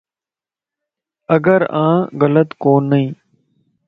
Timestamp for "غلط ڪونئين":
2.21-3.11